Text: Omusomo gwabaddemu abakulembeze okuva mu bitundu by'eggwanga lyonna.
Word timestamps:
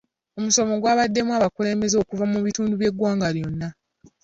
Omusomo 0.37 0.73
gwabaddemu 0.81 1.31
abakulembeze 1.37 1.95
okuva 1.99 2.25
mu 2.31 2.39
bitundu 2.45 2.73
by'eggwanga 2.79 3.27
lyonna. 3.35 3.69